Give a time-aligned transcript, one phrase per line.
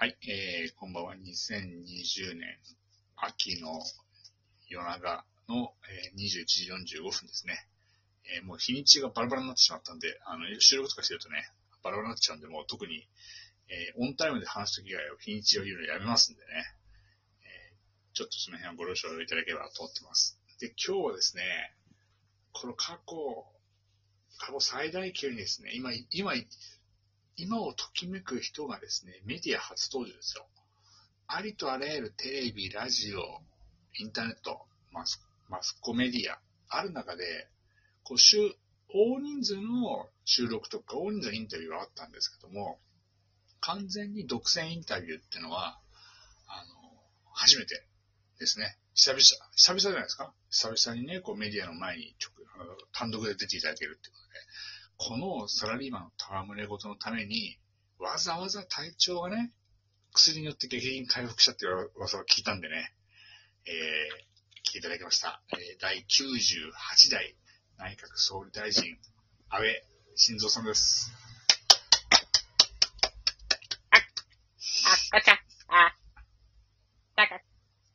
[0.00, 1.14] はい、えー、こんばんは。
[1.14, 2.56] 2020年
[3.16, 3.68] 秋の
[4.66, 7.68] 夜長の、えー、21時45分ですね。
[8.24, 11.44] えー、もう日にちがバラバラになってしまったんで、あの、収録とかしてるとね、
[11.82, 13.06] バラバラになっちゃうんで、もう特に、
[13.68, 16.48] えー、オンタイムで話すとき以外は日にちを言うのやめますんでね。
[17.44, 20.40] えー、ちょっとその辺はご了承いただければと思ってます。
[20.60, 21.42] で、今日はですね、
[22.52, 23.44] この過去、
[24.38, 26.32] 過去最大級にですね、今、今、
[27.40, 30.46] 今をときめく人がですね、メディア初登場ですよ。
[31.26, 33.22] ありとあらゆるテレビ、ラジオ、
[33.98, 34.60] インターネット、
[34.92, 37.48] マスマスコメディア、ある中で、
[38.04, 38.18] こう、
[38.92, 42.78] 大人数の収録とか大人数のインタビューはあったんですけども、
[43.60, 45.78] 完全に独占インタビューっていうのは、
[46.46, 46.90] あの、
[47.32, 47.84] 初めて
[48.38, 48.76] ですね。
[48.94, 49.22] 久々、
[49.54, 50.32] 久々じゃないですか？
[50.50, 52.32] 久々にね、こうメディアの前に直
[52.92, 54.40] 単独で出ていただけるっていうことで、
[55.02, 56.10] このサラリーマンの
[56.44, 57.56] 戯れ事のために、
[57.98, 59.50] わざわざ体調がね、
[60.12, 62.92] 薬によって激減回復したっていう噂を聞いたんでね、
[63.64, 65.40] えー、来ていただきました。
[65.52, 67.34] えー、第98代
[67.78, 68.98] 内閣総理大臣、
[69.48, 69.82] 安倍
[70.16, 71.10] 晋三さんです。
[73.90, 73.96] あ、
[75.12, 75.38] こんにちは。
[75.68, 75.96] あ、
[77.16, 77.40] なんか、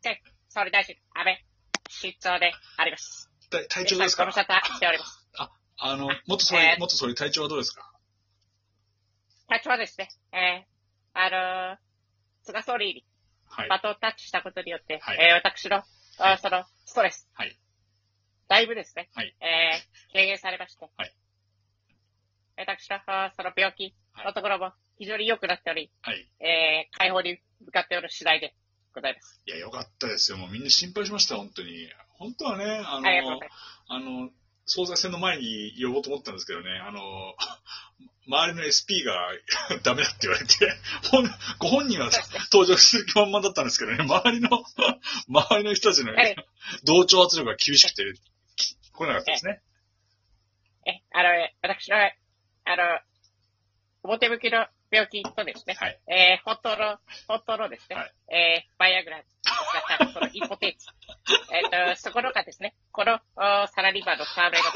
[0.01, 1.45] で、総理大臣、安倍、
[1.87, 3.29] 失踪であります。
[3.51, 4.23] 体体調ですか？
[4.23, 5.14] ご無沙汰しております。
[5.87, 7.91] あ、あの、元総理、えー元総理体調はどうですか？
[9.47, 11.77] 体調はですね、えー、あのー、
[12.43, 13.05] 菅総理に
[13.47, 13.69] はい。
[13.69, 15.83] バトンタッチしたことによって、はいえー、私の、
[16.17, 17.57] あその、ストレス、はい。
[18.47, 21.13] だいぶですね、はいえー、軽減されまして、はい
[22.57, 23.93] 私の、あその病気
[24.25, 26.27] のところも非常に良くなっており、はい。
[26.39, 28.55] えー、解放に向かっておる次第で
[28.93, 29.41] ございます。
[29.45, 30.37] いや、よかったですよ。
[30.37, 31.89] もうみんな心配しました、本当に。
[32.17, 33.39] 本当はね、あの、あ。
[33.89, 34.29] あの、
[34.65, 37.35] 総裁選の前に呼ぼうと思ったんですけどね、あの、
[38.27, 39.29] 周りの SP が
[39.83, 40.55] ダメだって言われて、
[41.59, 42.09] ご本人は
[42.51, 44.49] 登場する気満々だったんですけどね、周りの、
[45.29, 46.35] 周りの人たちのはい
[46.83, 48.03] 同調圧力が厳しくて、
[48.55, 49.61] き来なかったですね。
[50.87, 51.29] え、あの、
[51.61, 52.99] 私の、あの、
[54.03, 55.99] 表向きの病気とですね、はい。
[56.07, 56.97] えー、本当の、
[57.27, 60.87] 本当のですね、はいえー、バイアグラだった、このインポテンツ。
[61.51, 63.19] えっ、と、そこのがですね、この、
[63.85, 64.71] ラリーマンのサーベイこ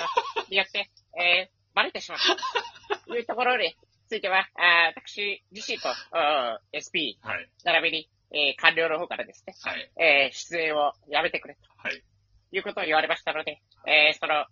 [0.45, 0.87] とによって、
[1.17, 3.05] えー、バレてしまった。
[3.07, 3.75] というところに
[4.07, 7.49] ついては、あー私自身と、お SP、はい。
[7.63, 9.91] 並びに、えー、官僚の方からですね、はい。
[9.97, 12.03] えー、出演をやめてくれとはい。
[12.51, 14.45] いうことを言われましたので、えー、その、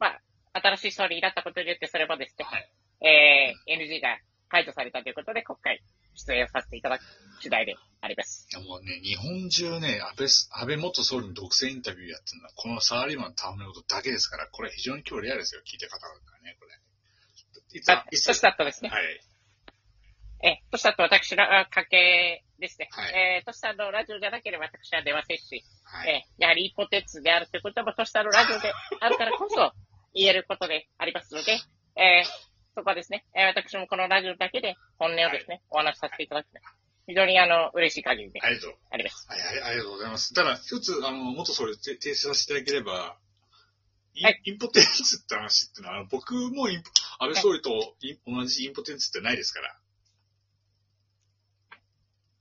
[0.00, 0.20] まあ、
[0.60, 2.70] 新しい総理になったことによって、それもですね、はい。
[3.06, 4.18] えー、NG が
[4.48, 5.80] 解除されたということで、今回
[6.18, 7.02] 出演をさせていただく
[7.40, 8.48] 次第であります。
[8.52, 17.78] いやもうね、日本中ね、安倍す、安倍元総理の独占インタビューやってるのは、このサラリーマンのためのことだけですから、これ非常に今日レアですよ、聞いた方々がね、これ。
[17.78, 19.20] いつまあ、いつとしたとですね、はい。
[20.40, 26.08] えー、としたと私のあ関係ですね、はいえー、としたのラジオじゃなければ私は出ませんし、はい。
[26.08, 29.72] えー、やはりインポテンツであるということも、としたのラジオであるからこそ
[30.14, 31.58] 言えることでありますので、
[31.96, 36.58] えー、そこはですね、えー、私もこのラジオだけで本音をですね、お話しさせていただくと
[37.08, 38.74] 非常にあの、嬉しい限りでありがとう。
[38.90, 39.26] あります。
[39.30, 40.34] はい、ありがとうございます。
[40.34, 43.16] ただ、一つ、あの、元総理て提出させていただければ、
[44.12, 46.90] インはいインポテンツって話ってのは、僕もインポ
[47.20, 47.70] 安倍総理と
[48.02, 49.76] イン同じインポテンツってないですから。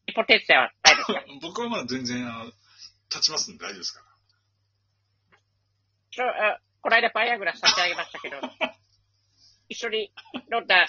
[0.07, 2.51] インポテンツではないですか 僕はまだ全然、あの、
[3.09, 4.05] 立ちますんで大丈夫ですから。
[6.11, 8.41] ちょあこの間バイアグラ差し上げましたけど、
[9.69, 10.11] 一緒に
[10.51, 10.87] 飲んだ、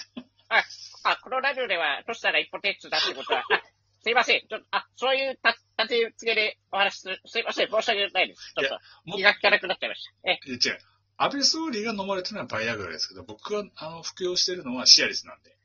[0.49, 0.63] あ、
[1.03, 3.61] あ、このラジオでは、としたらインポテンツだってことは、あ、
[4.01, 4.41] すいません。
[4.47, 7.21] ちょっと、あ、そういうた立て付けでお話しする。
[7.25, 7.67] すいません。
[7.69, 8.53] 申し訳ないです。
[8.57, 10.31] ちょっとも気が利かなくなっちゃいました。
[10.31, 10.79] え、違う。
[11.17, 15.55] 安倍総理が飲まれてるのはバイアグラですけど、僕が、あの、服用してるのはシアリスなんで。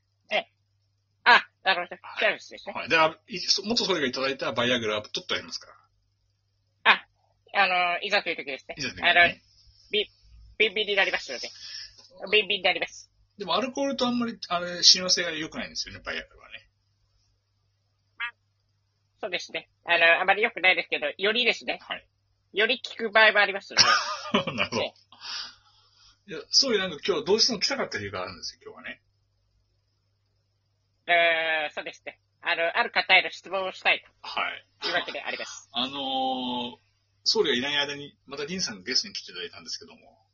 [1.23, 2.01] あ、なるほど。
[2.19, 2.73] そうですね。
[2.73, 2.89] はい。
[2.89, 5.75] だから、い元総理がいただいたバイアグラは取ってありますから。
[7.55, 9.09] あの、いざという時ですねいざという時。
[9.09, 9.41] あのね、
[9.91, 10.09] ビ
[10.57, 11.49] ビンビンになりますので。
[12.31, 13.11] ビンビンになります。
[13.37, 16.69] でも、アルコールとあんまり、あれ、親和性が良くないんですよね、バイアグラはね。
[19.19, 19.69] そうですね。
[19.85, 22.07] あの、あまり良くないですけど、よりですね、はい。
[22.53, 23.83] より効く場合もありますので、
[24.55, 24.81] なるほど。
[24.81, 24.93] ね
[26.27, 29.01] いや、そういうなんか今日どうしても来たかった理由があるんですよ、今日はね。
[31.07, 32.19] えー、そうですね。
[32.41, 34.65] あの、ある方への質問をしたいはい。
[34.81, 35.69] というわけであります。
[35.71, 36.77] あのー、
[37.23, 40.24] 総理がいない間に、またディンさんがゲストに来ていただいたんですけども、ええ。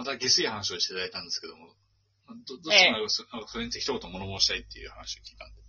[0.00, 1.74] また下水話をしていただいたんですけども、
[2.48, 5.60] ど、どっちもそ,、それについて一言物申したいっていう話を聞いたんで。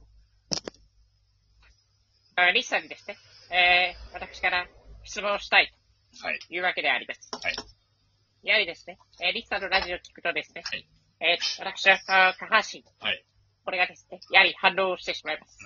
[2.36, 3.18] あリスさんにですね、
[3.52, 4.70] えー、私から
[5.04, 5.74] 質問をしたい
[6.24, 6.40] はい。
[6.40, 7.30] というわけであります。
[7.44, 7.56] はい。
[8.44, 10.88] やはりですね、えー、リスさんのラジオを聞くとですね、はい。
[11.20, 12.00] えー、私は、
[12.30, 13.26] あ下半身、はい。
[13.66, 15.58] これがですね、やはり反応してしまいます。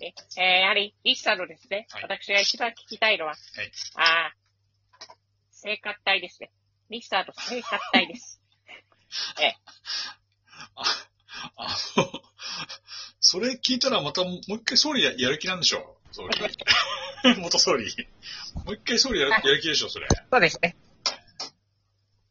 [0.00, 3.72] でえーやはり、リスさんのですね、はい私が一番聞きたいのは、はい。
[3.94, 4.34] ああ、
[5.52, 6.50] 生活体ですね。
[6.92, 8.38] リスさんの生活体です。
[9.40, 9.56] ええ、
[10.76, 10.84] あ、
[11.56, 12.22] あの、
[13.18, 16.38] それ聞いたらまたもう一回総理ややる気なんでしょ総理。
[17.40, 17.86] 元総理。
[18.66, 20.06] もう一回総理やるやる気でしょ、それ。
[20.30, 20.76] そうですね。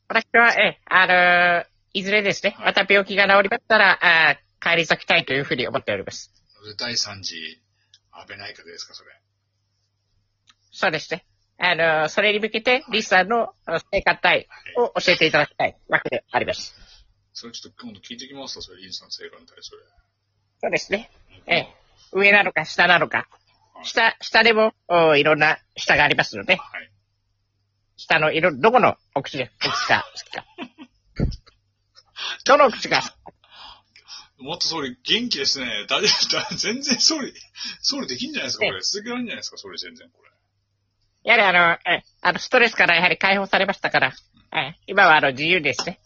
[0.08, 6.32] 私は、ええ、あのーいずれですね、はいまた病気が治りましたら、あー帰り咲きたいというふうに思っております。
[6.78, 7.60] 第3次
[8.12, 9.12] 安倍内閣ですか、それ。
[10.72, 11.26] そうですね。
[11.64, 13.54] あのーそれに向けて、リスさんの
[13.92, 14.48] 生活体
[14.78, 16.76] を教えていただきたいわけであります。
[17.34, 19.84] それちょっと今度聞いてきますわ、それ、インさん生還体、それ。
[20.60, 21.12] そうですね。
[21.46, 21.68] ええ、
[22.14, 23.28] 上なのか下なのか。
[23.84, 26.92] 下、下でも、おいろんな下がありますので、はい。
[27.96, 30.46] 下の色、どこのお口が好きか。
[32.44, 33.04] どのお口が、
[34.40, 35.86] もっと総理、元気ですね。
[35.88, 36.50] 大丈夫だ。
[36.58, 37.32] 全然総理、
[37.82, 38.82] 総理できんじゃないですか、これ。
[38.82, 40.32] 続けられるんじゃないですか、総理、全然、これ。
[41.24, 44.14] やはりあの、え、あの、ストレスからやはり解放されましたから、
[44.54, 46.00] え、今はあの、自由ですね。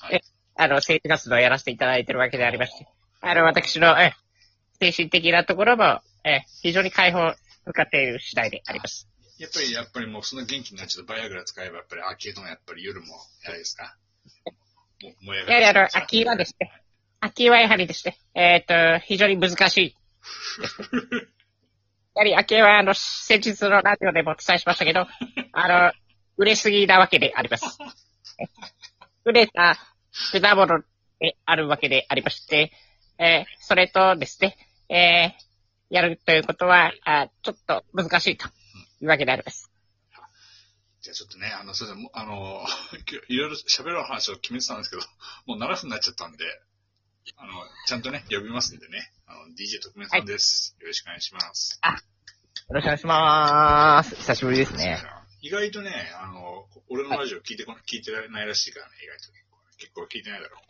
[0.00, 0.20] はいえ、
[0.56, 2.86] あの、政治活動をやらせていただいているわけでありまして、
[3.20, 4.14] あの、私の、え、
[4.80, 7.34] 精神的なところも、え、非常に解放
[7.66, 9.08] 向かっている次第であります。
[9.38, 13.06] やっぱり、やっぱりもうそんな元気になっちゃうとバイアグラ使えば、やっぱり秋のやっぱり夜も、
[13.44, 13.96] やはりですか？
[15.02, 16.70] もう燃え上やはりあの秋はですね、
[17.20, 19.96] 秋はやはりですね、えっ、と、非常に難しい。
[22.14, 25.06] やはり秋はあの、先日のラジオでもお伝えしましたけど、
[25.52, 25.92] あの、
[26.36, 27.78] 売れすぎなわけであります。
[29.24, 29.78] 売れた
[30.32, 30.82] 果物
[31.20, 32.72] であるわけでありまして、
[33.18, 34.56] えーそれとですね、
[34.88, 35.50] えー
[35.90, 38.46] やるということは、あちょっと難しいと
[39.00, 39.70] いうわけであります。
[41.00, 42.64] じゃあちょっとね、あの、それでも、あの、
[43.28, 45.02] いろいろ喋る話を決めてたんですけど、
[45.46, 46.44] もう7分になっちゃったんで、
[47.36, 47.52] あの、
[47.86, 50.76] ちゃんとね、呼びますんでね、あの、DJ 特命さんです。
[50.80, 51.80] よろしくお願いします。
[51.82, 54.16] よろしくお願いしまーす。
[54.16, 54.98] 久しぶりですね。
[55.42, 55.90] 意外とね、
[56.20, 59.58] あの、俺のラジオ聞いてこ、聞いてないらしいからね、意外と結構。
[59.78, 60.60] 結構聞いてないだろ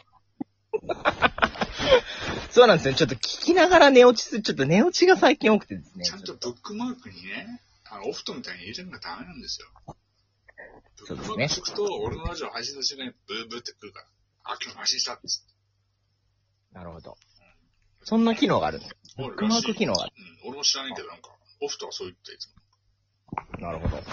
[2.51, 2.95] そうなんですよ。
[2.95, 6.05] ちょっと聞きながら寝落ちする、ちょっと寝落ちが最近多くてですね。
[6.05, 9.69] ちゃんとブックマークにね、あの、オフトみたいに入れるのがダメなんですよ。
[10.97, 14.07] ブックマークくと、俺のラジオ配信した瞬間にブーブーってくるから、
[14.45, 15.60] あ、今日配信したっつって。
[16.73, 17.17] なるほど。
[18.03, 20.13] そんな機能があるんですブブックマーク機能がある。
[20.45, 21.31] うん、俺も知らないけど、なんか、
[21.61, 22.61] オフとはそう言っていつも。
[23.61, 23.97] なるほど。
[23.97, 24.05] だっ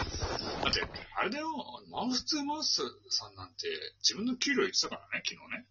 [0.73, 0.81] て、
[1.15, 1.47] あれだよ、
[1.89, 3.67] マウス2マウスさんなんて、
[4.01, 5.65] 自分の給料言ってたからね、昨日ね。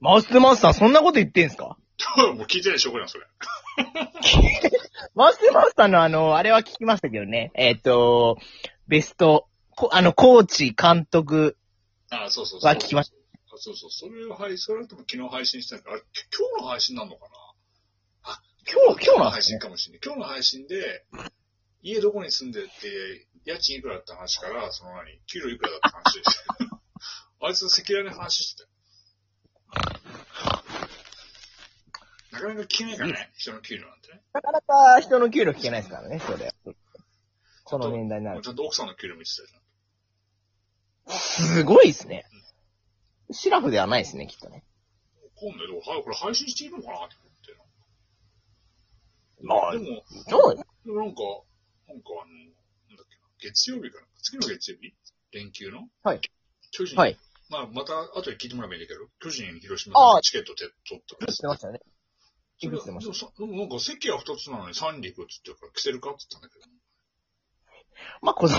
[0.00, 1.76] マウス2マウスさん、そんなこと言ってんすか？
[2.34, 3.26] もう聞いてないでしょ、これはそれ。
[5.14, 7.52] マウス2マウスさんのあの、あれは聞きましたけどね。
[7.54, 8.38] えっ、と、
[8.88, 11.56] ベスト、こあの、コーチ、監督、
[12.10, 12.68] あそうそうそう。
[12.68, 13.19] は聞きましあ
[13.60, 13.90] そうそう。
[13.90, 16.02] それを配それとも昨日配信したあれ、
[16.36, 17.28] 今日の配信なのか
[18.24, 18.32] な？
[18.32, 19.58] あ、今日、今日の配信。
[19.58, 20.00] かもしれない。
[20.02, 21.04] 今日の配信で、
[21.82, 26.80] 家どこに住んでて、家賃いくらだった話から、その何、給料いくらだった話でした。
[27.46, 28.70] あいつ赤裸々に話してたよ。
[32.32, 34.22] なかなか聞けないからね、人の給料なんてね。
[34.32, 36.54] なかなか人の給料聞けないですからね、それ。
[37.66, 41.18] その年代になるちゃんと奥さんの給料見てたじゃん。
[41.18, 42.24] すごいですね。
[43.32, 44.64] シラフではないですね、きっとね。
[45.36, 47.16] 今度でも、はい、これ配信していいのかなって
[49.42, 49.84] ま思って。
[49.84, 51.22] でも、そうでもなんか、
[51.88, 52.32] なんかあの、
[52.88, 54.92] なんだっけな、月曜日かな次の月曜日？
[55.32, 55.88] 連休の？
[56.02, 56.20] はい。
[56.72, 57.16] 巨人、はい。
[57.48, 61.80] まあ、また後で聞いてもらえばいいんだけど、巨人、広島ああのチケットて取ったから知ってましたね。
[62.60, 62.84] でもさ
[63.38, 66.66] でもなんか席は二つなのに三陸って言ってるから、着せるかって言ったんだけど、
[68.20, 68.54] まあ、子供、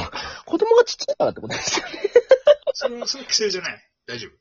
[0.45, 1.91] 子供がちっちゃいからってことですよね。
[2.73, 3.89] それは、それは着せるじゃない。
[4.07, 4.31] 大丈夫。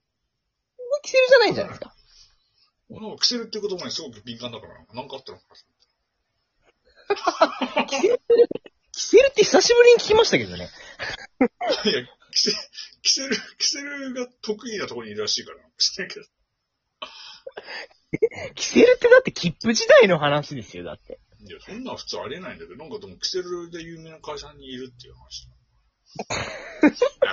[1.02, 1.94] 着せるじゃないんじゃないですか。
[2.90, 5.44] なんか着せるって言葉にすごく敏感だから、なんかあったのか
[7.86, 8.20] 着せる、
[8.92, 10.68] 着せるって久しぶりに聞きましたけどね。
[11.38, 11.90] な。
[11.90, 12.52] いや、着せ、
[13.02, 16.26] 着せる、着せるが得意なところにいるらしいから、着せないけど。
[18.54, 21.20] 着せるってだって切符時代の話ですよ、だって。
[21.46, 25.48] いや、そんなん普通ありえないんだけど、なんかでも、キセルで有名な会社にいるっていう話。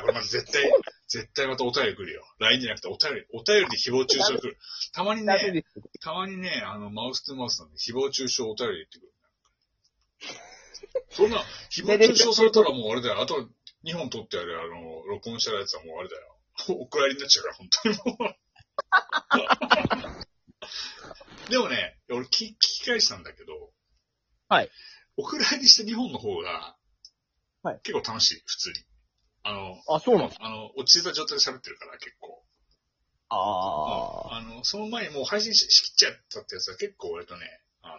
[0.07, 0.71] れまた絶対、
[1.07, 2.23] 絶対またお便り来るよ。
[2.39, 4.57] LINE じゃなくてお便り、お便りで誹謗中傷来る。
[4.93, 5.63] たまにね。
[6.01, 9.13] たまにね、あの、マウス2マウスなんで誹謗中傷お便りで言ってくる。
[11.09, 13.21] そんな、誹謗中傷されたらもうあれだよ。
[13.21, 13.49] あと
[13.83, 16.21] 2本取ってある、あの、録音したやつはもうあれだよ。
[16.69, 18.35] お蔵入りになっちゃうから、本当にもう。
[21.51, 23.71] でもね、俺聞聞き返したんだけど、
[24.49, 24.71] はい。
[25.17, 26.75] お蔵入りした2本の方が、
[27.63, 28.75] はい結構楽しい、普通に。
[29.47, 32.43] あの、あ、そうなんですあの、落ち着いた状態で喋ってるから、結構。
[33.29, 33.35] あ
[34.33, 34.37] あ。
[34.37, 37.97] あの、その前にもう配信ししきっちゃったってやつは結構割とね、あ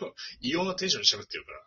[0.00, 1.58] の、 異様なテンションで喋ってるから。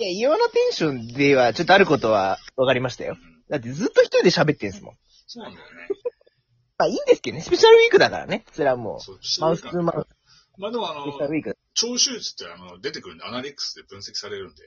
[0.00, 3.16] いや、異様なテンションでは、ちょっとあることは分かりましたよ。
[3.20, 4.94] うんだってずっと一人で喋ってんすもん。
[5.26, 5.88] そうなんだよね。
[6.76, 7.42] まあいいんですけどね。
[7.42, 8.44] スペシャルウィークだからね。
[8.52, 11.58] それはもそう、う、マウス2マウス、まあでもあのスペシャ、ルウィーク。
[11.74, 14.62] 聴取率ってあの出てくるんで、アナリックスで分析されるんで。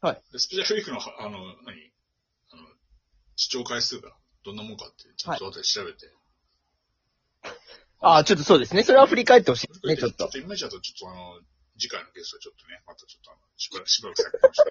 [0.00, 0.38] はいで。
[0.38, 1.92] スペシャルウィークの、あの、何？
[3.40, 4.12] 視聴回数が
[4.44, 6.12] どんなもんかって、ちゃんと後で調べて。
[8.00, 8.82] ああ、ちょっとそうですね。
[8.82, 10.30] それは振り返ってほしいですね、ちょっとちょっ。
[10.32, 11.40] とイメージだと、ちょっとあの、
[11.78, 14.64] 次回のゲストはちょっとね、またちょっとあの、しばらく、 しばらく先かもしれ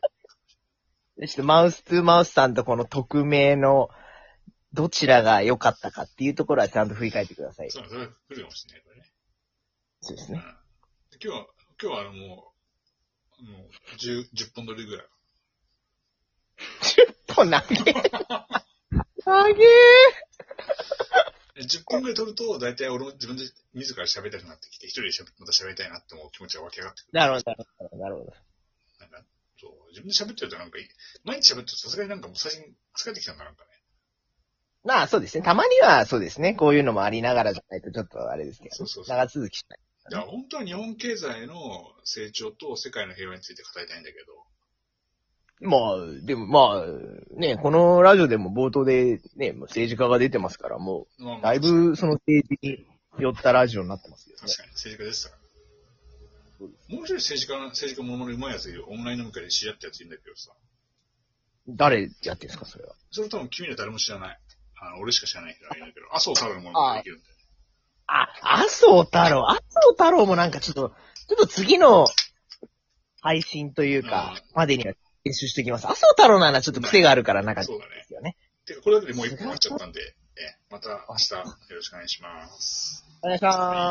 [1.17, 1.27] ない。
[1.27, 3.89] ちょっとマウス2マウスさんとこの匿名の、
[4.73, 7.71] どちらが良かったかっていうところはちゃんと振り返ってください。
[7.71, 9.11] そう、それは来るかもしれない、これね。
[10.01, 10.07] うん。
[10.07, 10.43] そうですね。
[11.09, 11.47] で今日は、
[11.81, 12.53] 今日はあの、も
[13.39, 15.07] う、もう、10、10本撮りぐらい。
[17.29, 18.28] 10本投げ。
[19.29, 23.43] 投げえ10本ぐらい撮ると、大体俺も自分で
[23.73, 27.11] 自ら喋りたくなってきて、一人で喋また喋りたいなって思う気持ちが湧き上がってくる。
[27.13, 28.33] なるほど、なるほど、なるほど。
[28.99, 29.23] なんか、
[29.59, 30.85] そう、自分で喋ってるとなんかいい、
[31.23, 32.63] 毎日喋ってるとさすがになんかもう最近
[32.97, 33.69] 疲れてきたんだ、なんかね。
[34.83, 35.43] まあそうですね。
[35.43, 36.53] たまにはそうですね。
[36.53, 39.79] こういうのもありながらじゃないとちょっとあれですけど、そうそうそう長続きしない。
[40.11, 41.53] いや、本当は日本経済の
[42.05, 44.48] 成長と世界の平和について語りたいんだけど、
[45.61, 45.81] まあ、
[46.23, 52.85] でもまあ、ね、このラジオでも冒頭でね、もう政治家が出てますから、もまあう、だいぶその政治に
[53.19, 54.41] 寄ったラジオになってますよね。
[54.41, 55.39] 確かに政治家でしたから。
[56.59, 60.51] もう一人政治家の、政治家ものまねうまいやついる、オンライン飲み会で知り合ったやついるんだけどさ、
[61.67, 62.95] 誰やってんすか、それは。
[63.11, 64.39] それ多分君ら誰も知らない。
[64.81, 67.35] あの、俺しか知らない人がいるんだけど、麻生太郎のもできるんだよ。
[68.07, 69.49] あ、麻生太郎。
[69.49, 70.89] 麻生太郎もなんかちょっと、
[71.27, 72.05] ちょっと次の
[73.21, 75.87] 配信というか、までには練習してきます。
[75.87, 78.37] 麻生太郎ならちょっと癖があるからなんか、そうだねですよね。
[78.65, 81.43] てか、これだけでもう一本終わっちゃったんで、え、また明日よ
[81.75, 83.05] ろしくお願いします。
[83.21, 83.89] お願いします。